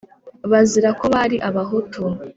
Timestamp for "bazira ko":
0.51-1.05